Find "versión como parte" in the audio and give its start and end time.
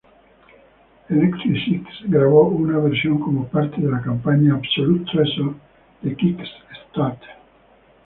2.79-3.79